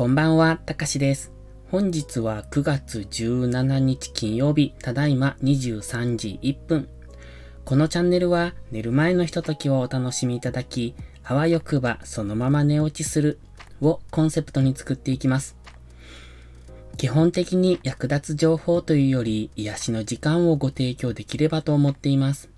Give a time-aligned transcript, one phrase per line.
[0.00, 1.30] こんばんは、たかしです。
[1.70, 6.88] 本日は9月17日金曜日、ただいま23時1分。
[7.66, 13.40] このチャンネルは寝る前のひとときをお楽しみいただき、あわよくばそのまま寝落ちする
[13.82, 15.54] をコンセプトに作っていきます。
[16.96, 22.48] 基本的に役立つ情報というより癒しの時間をご提供できればと思っています。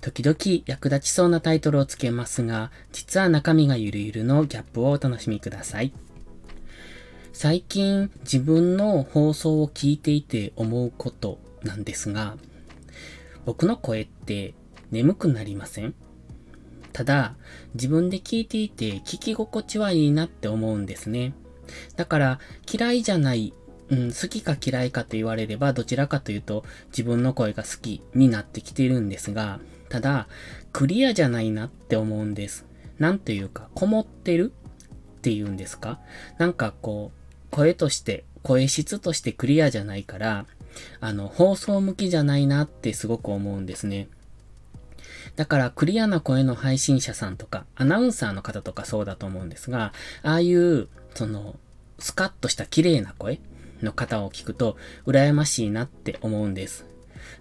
[0.00, 5.92] 時々役立ちそうなタイトルをつけますが、実は中身がゆるゆるのギャップをお楽しみください。
[7.36, 12.36] 最近自分の放送を聞いていて思うことなんですが、
[13.44, 14.54] 僕の声って
[14.92, 15.94] 眠くなりません？
[16.92, 17.34] ただ、
[17.74, 21.34] 自分で聞いていて聞き心地はいいなって思うんですね。
[21.96, 22.38] だから
[22.72, 23.52] 嫌いじゃない、
[23.88, 29.58] うん、好きか嫌いかと言われればどちらかというと自分の声が好きになってきてるんですが、
[29.88, 30.28] ただ、
[30.72, 32.64] クリアじゃないなって思うんです。
[33.00, 34.52] なんというか、こもってる
[35.16, 35.98] っていうんですか？
[36.38, 37.23] なんかこう、
[37.54, 40.46] 声として、声質としてクリアじゃないから、
[41.00, 44.08] あの、放送向きじゃないなってすごく思うんですね。
[45.36, 49.92] だからクリアな声の配信者さんとか、アナウンサーの方とかそうだと思うんですが、
[50.24, 51.54] ああいう、その、
[52.00, 53.38] スカッとした綺麗な声
[53.82, 56.86] の方を聞くと、羨ましいなって思うんです。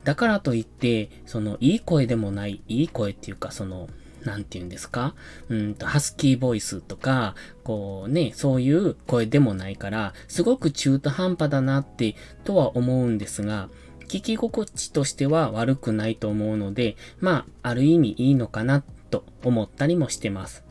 [0.04, 3.90] だからといって、その、いい声でもない、いい声っていうか、その、
[4.26, 5.16] なんて言うんですか？
[5.50, 13.70] うんと、ハスキーボイスとか、こうね、そういう声でもないから、すごく中途半端だなって、とは思うんですが、
[14.08, 20.64] 聞き心地としては悪くないと思うので、まあ、ある意味いいのかな、と思ったりもしてます。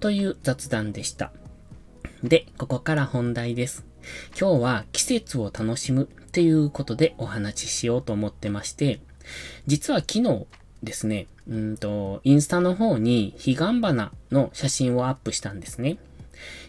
[0.00, 1.32] という雑談でした。
[2.22, 3.86] で、ここから本題です。
[4.38, 9.00] 今日は季節を楽しむっていうことでお話ししようと思ってまして、
[9.66, 10.46] 実は昨日
[10.82, 15.98] ですね、うんと、インスタの方に彼岸花の写真をアップしたんですね。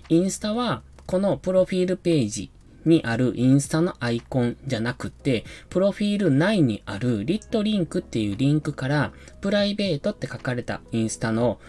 [0.10, 2.52] インスタは、このプロフィールページ
[2.86, 11.60] にあるインスタのアイコンじゃなくて、プロフィール内にあるリットリンクっていうリンクから、プライベートって書かれたインスタの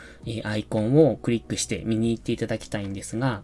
[0.44, 3.42] アイコンをクリックして見に行っていただきたいんですが、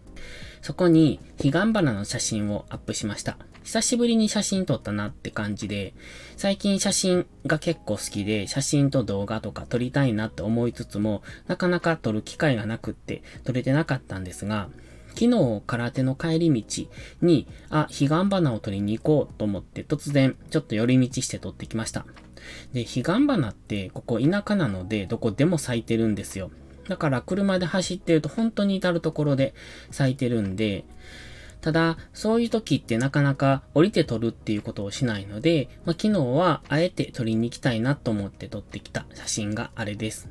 [0.61, 3.37] そこに彼岸花の写真をアップしました。
[3.63, 5.93] 久しぶりに写真撮ったなって感じで、
[6.35, 14.69] 最近写真が結構好きで、写真と動画とか撮りたいなって思いつつも、なかなか撮る機会がなくって撮れてなかったんですが、
[15.13, 16.87] 昨日空手の帰り道
[17.21, 22.05] に、あ、彼岸花を撮りに行こうと思って突然ちょっと寄り道して撮ってきました。
[22.73, 26.49] で、彼岸花ってここ田舎なのでどこでも咲いてるんですよ。
[26.87, 29.53] だから車で走ってると本当に至るところで
[29.91, 30.85] 咲いてるんで、
[31.61, 40.29] ただ、そういう時ってなかなか降りて撮るっていうことをしないので、まあ、昨日はあえて撮りに行きたいなと思って撮ってきた写真があれです。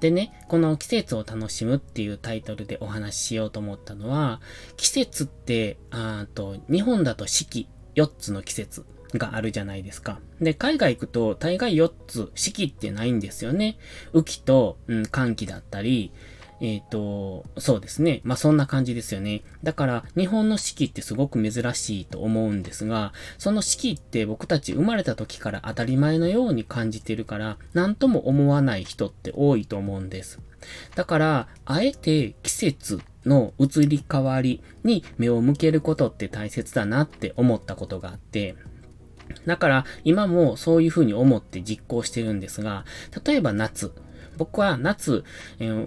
[0.00, 4.40] でね、この季節を楽しむっていうタイトルでお話ししようと思ったのは、
[4.76, 8.84] 季節って、あと、日本だと四季、4つの季節
[9.18, 10.20] があるじゃないですか。
[10.40, 13.78] で、海外行くと大概4つ四季ってないんですよね。
[14.12, 16.12] 雨季と、うん、寒季だったり、
[16.64, 18.22] えっ、ー、と、そうですね。
[18.24, 19.42] まあ、そんな感じですよね。
[19.62, 30.40] だから、日本の四季ってすごく珍しいと思うんですが、その四季って僕たち生まれた時から当たり前のように感じてるから、何とも思わない人って多いと思うんです。
[30.94, 38.56] だから、あえて季節の移り変わりに目を向けることって大切だなって思ったことがあって、
[39.46, 42.84] だから今もそういうふうに思って実行してるんですが、
[43.24, 43.92] 例えば夏、
[44.36, 45.24] 僕は夏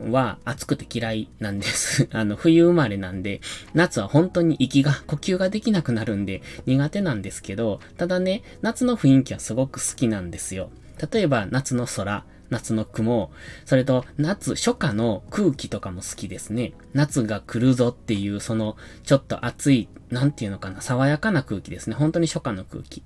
[0.09, 2.07] は暑くて嫌いなんです。
[2.13, 3.41] あの、冬生まれなんで、
[3.73, 10.69] 夏は本当に息が、呼吸ができなくなるんで苦手なんですけど、ただね、夏の雰囲気はすごく好きなんですよ。
[11.11, 13.31] 例えば夏の空、夏の雲、
[13.65, 16.73] それと夏、初夏の空気とかも好きですね。
[16.93, 21.95] 夏が来るぞっていう、その、ちょっと暑い、なんていうのかな、爽やかな空気ですね。
[21.95, 23.03] 本当に初夏の空気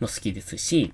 [0.00, 0.92] も好きですし、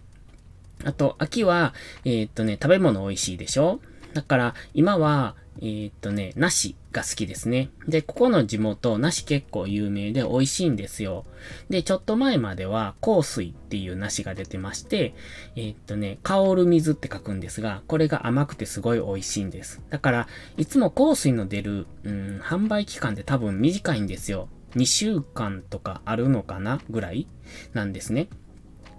[0.84, 1.74] あと、秋は、
[2.04, 3.80] えー、っとね、食べ物美味しいでしょ？
[4.14, 7.70] だから、今は、えー、っとね、梨が好きですね。
[7.86, 11.26] で、ここの地元、梨結構有名で美味しいんですよ。
[11.68, 15.14] で、ちょっと前までは、香水っていう梨が出てまして、
[15.56, 19.82] えー、っとね、香る水って書くんですが、これが甘くてすごい美味しいんです。
[19.90, 24.48] だから、いつも香水の出る、うん、販売期間って多分短いんですよ。
[24.76, 27.26] 2週間とかあるのかなぐらい
[27.74, 28.28] なんですね。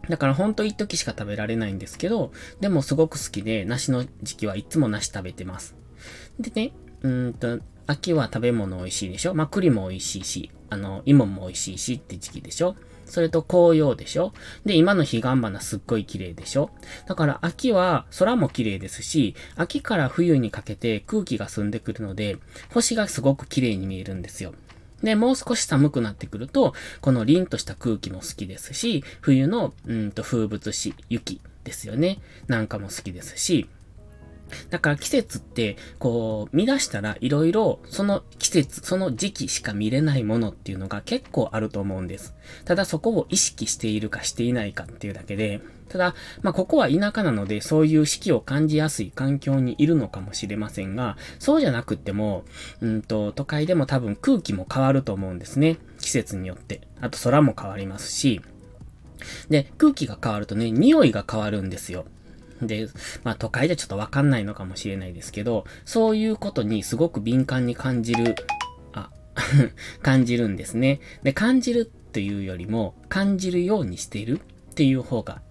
[0.10, 5.76] だからほんと一時しか食べられないんですけど、でもすごく好きで、梨の時期はいつも梨食べてます。
[6.40, 9.34] でね、うんと、秋は食べ物美味しいでしょ？
[9.34, 12.76] まあ、栗も美味しいし、あの、芋も美味しいしって時期でしょ？
[13.06, 14.34] それと紅葉でしょ？
[14.66, 16.72] で、今の彼岸花すっごい綺麗でしょ？
[17.08, 22.38] だから秋は空も綺麗ですし、秋から冬にかけて空気が澄んでくるので、
[22.74, 24.54] 星がすごく綺麗に見えるんですよ。
[25.04, 32.20] で、もう少し寒くなってくると、この凛とした空気も好きですし、冬の、うんと風物詩、雪ですよね。
[32.48, 33.68] なんかも好きですし、
[34.70, 42.36] だから季節って、こう、見出したら色々、その季節、その時期しか見れないものっていうのが結構あると思うんです。
[42.66, 45.62] ただそこを意識しているかしていないかっていうだけで、
[45.92, 52.46] ただ、まあ、ここは田舎なので、そういう四季を感じやすい環境にいるのかもしれませんが、そうじゃなくっても、
[52.80, 55.78] うんと、都会でも多分空気も変わると思うんですね。
[56.00, 56.82] 季節によって。
[57.02, 58.42] あと空も変わりますし、
[59.50, 62.06] で、空気が変わるとね、匂いが変わるんですよ。
[62.62, 62.88] で、
[63.24, 68.36] まあ都会じゃちょっとわかんないのかもしれないですけど、そういうことにすごく敏感に感じる、
[68.94, 69.10] あ、
[70.02, 71.00] 感じるんですね。
[71.24, 74.40] で、感じるっていうよりも、感じるようにしている
[74.72, 75.42] っていう方が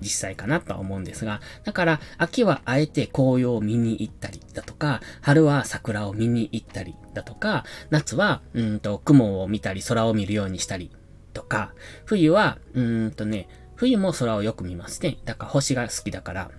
[0.00, 10.90] 実際かなとは思うんですが、だから秋はあえて紅葉を見に行ったりだとか、春は桜を見に行ったりだとか、夏はうんと雲を見たり空を見るようにしたり
[11.32, 11.72] とか、
[12.04, 13.48] 冬はうんとね、
[13.78, 15.18] 冬も空をよく見ますね。
[15.24, 16.50] だから星が好きだから。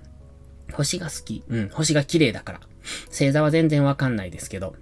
[0.71, 1.43] 星が好き。
[1.49, 2.59] うん、星が綺麗だから。
[3.09, 4.73] 星座は全然わかんないですけど。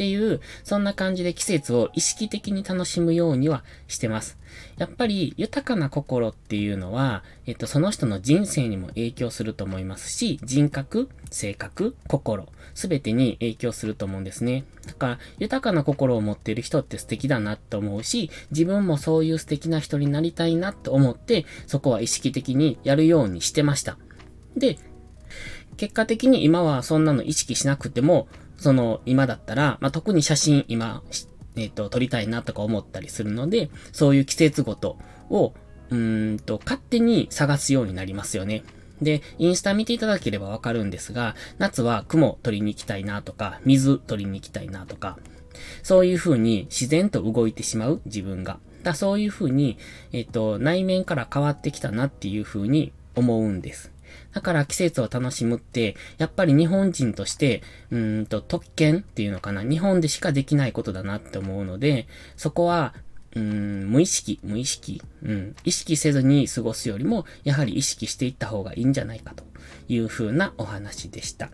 [0.00, 4.38] っていう、そんな感じで季節を意識的に楽しむようにはしてます。
[4.78, 14.64] やっぱり豊かな心っていうのは、えっと、その人の人生にも影響すると思いますし、人格、性格、心、すべてに影響すると思うんですね。
[14.86, 23.98] だから、豊かな心を持っている人って素敵だなって思うし、自分もそういう素敵な人になりたいなって思って、そこは意識的にやるようにしてました。
[24.56, 24.78] で、
[25.76, 28.28] 結果的に今はそんなの意識しなくても、
[28.60, 31.02] その、今だったら、まあ、特に写真今、
[31.56, 34.98] えっ、ー、と、撮りたいなとか思ったりするので、そういう季節ごと
[35.30, 35.54] を、
[35.88, 38.62] うんと、勝手に探すようになりますよね。
[39.00, 45.18] で、インスタ見ていただければわかるんですが、夏は雲取りに行きたいなとか、水取りに行きたいなとか、
[45.82, 48.58] そういう風に自然と動いてしまう自分が。
[48.82, 49.78] だそういう風に、
[50.12, 53.90] えっ、と、内面から変わってきたなっていう風に思うんです。
[54.32, 62.94] だから季節を楽しむって、やっぱり日本人として、うんと特権っていうのかな、日本でしかできないことだなって思うので、そこは、
[63.34, 69.44] うん、無意識、無意識、うん、意識せずに過ごすよりも、やはり意識していった方がいいんじゃないかと
[69.88, 71.50] いう風なお話でした。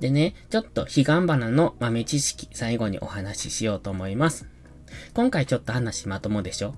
[0.00, 4.57] でね、ちょっと彼岸花の豆知識、最後にお話ししようと思います。
[5.14, 6.74] 今回ちょっと話まともでしょ？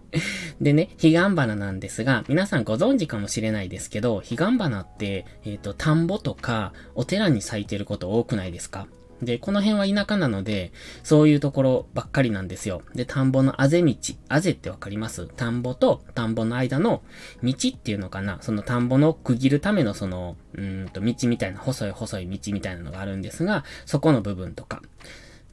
[0.60, 8.86] でね、彼岸花なんですが、皆さんご存知かもしれないですけど、彼岸花って、えっ、ー、と、田んぼとか、お寺に咲いてること多くないですか？
[9.22, 10.72] で、この辺は田舎なので、
[11.04, 12.82] そういうところばっかりなんですよ。
[12.96, 13.94] で、田んぼのあぜ道。
[14.28, 15.28] あぜってわかります？
[15.36, 17.02] 田んぼと田んぼの間の
[17.40, 18.38] 道っていうのかな？
[18.40, 24.82] その田んぼの区切るためのその、うんと道みたいな、細い細い道みたいなのがあるんですが、そこの部分とか。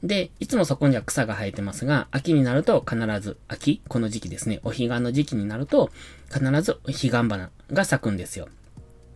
[0.02, 4.60] で、いつもそこには草が生えてますが、秋になると必ず、秋この時期ですね。
[4.62, 5.90] お彼岸の時期になると、
[6.32, 8.48] 必ず彼岸花が咲くんですよ。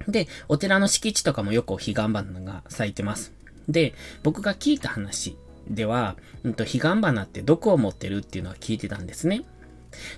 [0.09, 3.33] で、お寺の敷地とかもよく彼岸花が咲いてます。
[3.69, 5.37] で、僕が聞いた話
[5.69, 9.45] では、うんと、彼岸花って毒を持ってるっていうのは聞いてたんですね。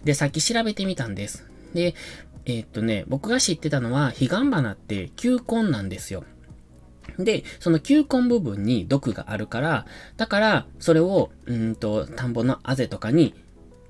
[0.05, 1.47] で、さっき調べてみたんです。
[1.75, 1.95] で、
[2.47, 6.25] えー、っとね、僕が知ってたのは、彼岸花って球根なんですよ。
[7.19, 13.35] で、その球根部分に毒があるから、だから、それを、うんと、田んぼのあぜとかに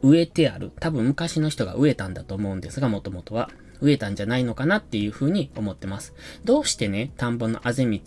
[0.03, 0.73] 植えてある。
[0.81, 3.51] 多分昔の人が植えたんだと思うんですが、もともとは。
[3.81, 6.15] 植えたんじゃないのかなっていうふうに思ってます。
[6.45, 7.99] どうしてね、田んぼのあぜ道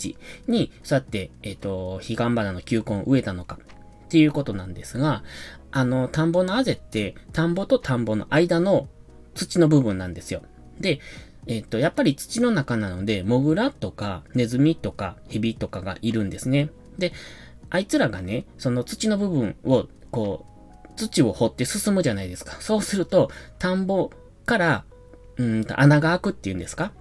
[0.48, 3.60] に、そうやって、えっ、ー、と、彼岸花の球根を植えたのか
[4.06, 5.24] っていうことなんですが、
[5.72, 8.88] あの、田んぼのあぜって、田んぼと田んぼの間の
[9.36, 10.42] 土の部分なんですよ。
[10.80, 11.00] で、
[11.48, 16.70] えっ、と、やっぱり土の中なので、モグラとかネズミとかヘビとかがいるんですね。
[16.98, 17.14] で、
[17.70, 20.46] あいつらがね、その土の部分を、こ
[20.86, 22.58] う、土を掘って進むじゃないですか。
[22.60, 24.12] そうすると、田んぼ
[24.46, 24.86] から、
[25.38, 26.92] うんと穴が開くっていうんですか？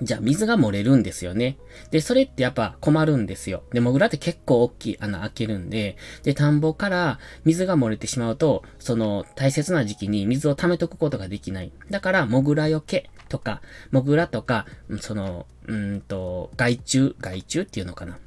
[0.00, 1.58] じゃあ水が漏れるんですよね。
[1.90, 3.64] で、それってやっぱ困るんですよ。
[3.72, 11.72] で、モグラって結構大きい穴開けるんで、で、田んぼから水が漏れてしまうと、その大切な時期に水を溜めとくことができない。
[11.90, 14.66] だから、モグラよけとか、モグラとか、
[15.00, 18.18] その、うんと、害虫、害虫っていうのかな。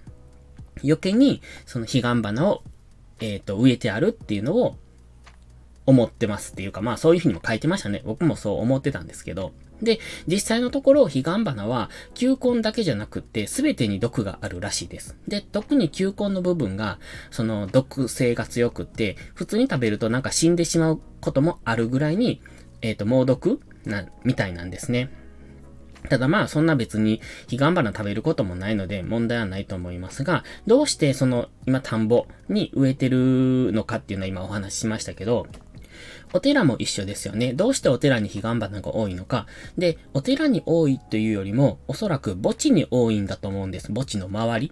[0.83, 2.63] 余計に、その彼岸花を、
[3.19, 4.77] えっ、ー、と、植えてあるっていうのを
[5.85, 8.01] 思ってますっていうか、まあそういうふうにも書いてましたね。
[8.05, 9.51] 僕もそう思ってたんですけど。
[9.81, 15.17] で、実際のところ、彼岸花は、球根だけじゃなくって、すべてに毒があるらしいです。
[15.27, 16.99] で、特に球根の部分が、
[17.31, 22.41] その毒性が強くって、普通に食べるとなんか死んでしまうこともあるぐらいに、
[22.81, 25.09] えっ、ー、と、猛毒な、みたいなんですね。
[26.09, 35.47] ただまあそんな別に彼岸花食べることもないので問題はないと思いますが、どうしてその今田んぼに植えてるのかっていうのは今お話ししましたけど、
[36.33, 37.53] お寺も一緒ですよね。
[37.53, 39.47] どうしてお寺に彼岸花が多いのか。
[39.77, 43.87] で、お寺に多いというよりも、おそらく墓地に多いんだと思うんです。
[43.87, 44.71] 墓地の周り。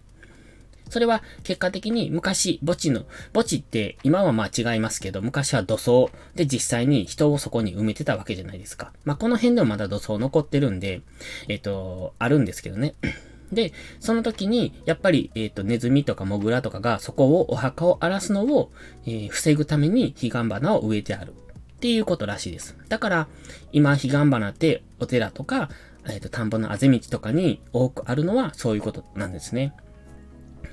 [0.90, 8.92] それは結果的に昔墓地の、墓地って今はまあ違いますけど、昔は土葬で実際に人をそこに埋めてたわけじゃないですか。
[9.06, 11.02] まあこの辺でもまだ土葬残ってるんで、
[11.48, 12.96] えっ、ー、と、あるんですけどね。
[13.52, 18.72] で、その時に、やっぱり、えっ、ー、と、ネズミとかモグラとかがそこを、お墓を荒らすのを、
[19.08, 21.34] えー、防ぐために彼岸花を植えてある。
[21.34, 22.78] っていうことらしいです。
[22.90, 23.28] だから、
[23.72, 25.70] 今、彼岸花ってお寺とか、
[26.08, 29.74] えっ、ー、と、田んぼのあぜ道とかに多くあるのはそういうことなんですね。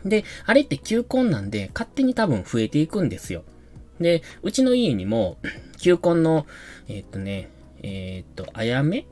[0.05, 3.45] で、あれって球根なんで、勝手に多分増えていくんですよ。
[4.00, 5.38] で、うちの家にも、
[5.78, 6.47] 球根の、
[6.88, 7.50] えー、っとね、
[7.83, 9.07] えー、っと、あやめ？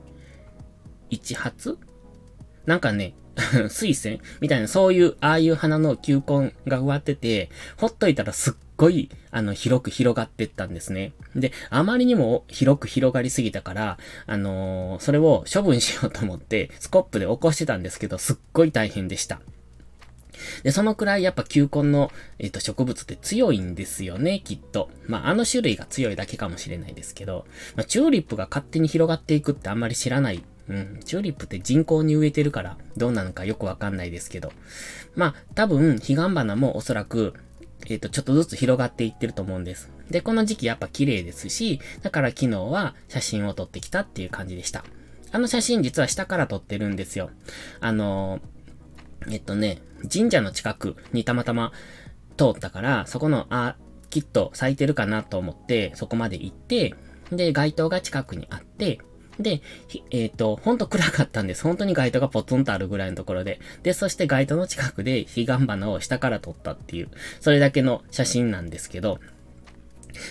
[1.09, 1.77] 一発？
[2.65, 3.13] なんかね、
[3.69, 11.13] 水仙みたいな、そういう、ああいう花の球根が植わってて、ほっといたらすっごい、あの、広く広がってったんですね。
[11.35, 19.41] で、あまりにも広く広がりすぎたから、あのー、それを処分しようと思って、スコップで起こしてたんですけど、すっごい大変でした。
[20.63, 24.89] で、そのくらいやっぱ球根の、えっ、ー、と、植物って強いんですよね、きっと。
[25.07, 30.43] まあ、あの種類が強いだけかもしれないですけど、まあ、チューリップが勝手に広がっていくってあんまり知らない。
[30.67, 34.51] うん、チューリップって人工に植えてるからどうなのかよくわかんないですけど。
[35.15, 37.35] まあ、多分、彼岸花もおそらく、
[37.87, 39.91] えっ、ー、と、ちょっとずつ広がっていってると思うんです。
[40.09, 44.83] で、この時期やっぱ綺麗ですし、だから昨日は写真を撮ってきたっていう感じでした。
[45.31, 47.29] あの写真実は下から撮ってるんですよ。
[47.79, 48.55] あのー
[49.31, 49.79] えっとね、
[50.11, 51.71] 神社の近くにたまたま
[52.37, 53.75] 通ったから、そこの、あ、
[54.09, 56.93] きっと咲いてるかなと思って、そこまで行って、
[57.31, 58.99] で、街灯が近くにあって、
[59.39, 59.61] で、
[60.11, 61.63] えっ、ー、と、ほんと暗かったんです。
[61.63, 63.59] 本当に街灯がポツンとあるぐらいのところで。
[63.83, 67.09] で、そして街灯の近くで彼岸花を下から撮ったっていう、
[67.41, 69.19] それだけの写真なんですけど、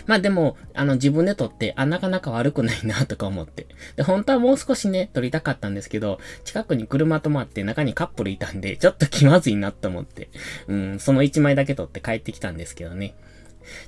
[0.06, 3.66] まあでも、あの自分で撮って、あ、なかなか悪くないなとか思って。
[3.96, 10.30] で、本当はもう少しね、撮りたかったんですけど、近くに車止まって中にカップルいたんで、ちょっと気まずいなと思って、
[10.68, 13.14] うん、その1枚だけ撮って帰ってきたんですけどね。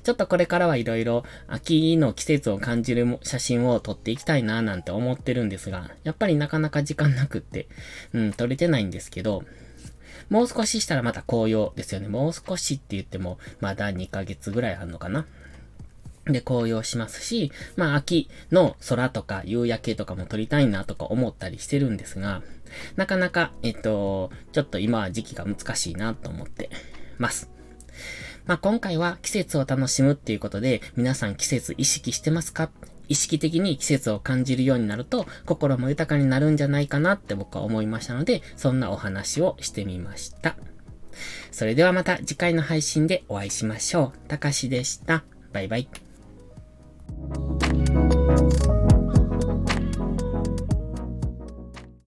[0.03, 7.67] ちょっとこれからはいろいろ秋の季節を感じる写真を撮っていきたいななんて思ってるんですが、やっぱりなかなか時間なくって、
[8.13, 9.43] うん、撮れてないんですけど、
[10.29, 12.07] もう少ししたらまた紅葉ですよね。
[12.07, 15.25] もう少しって言っても、まだ2ヶ月ぐらいあるのかな。
[16.29, 22.41] で、紅葉しますし、まあ、秋の空とか夕焼けとかも撮りたいなとか思ったりしてるんですが、
[22.95, 26.69] なかなか、えっと、ちょっと今は時期が難しいなと思って
[27.17, 27.49] ます。
[28.45, 32.69] まあ、今回は季節を楽しむっていうことで、皆さん季節意識してますか？
[33.09, 40.57] 意識的に季節を感じるようになると、心も豊かになるんじゃないかなって僕は思いましたので、そんなお話をしてみました。
[41.51, 44.27] それではまた次回の配信でお会いしましょう。
[44.27, 45.23] たかしでした。
[45.51, 46.06] バイバイ。
[47.35, 47.56] oh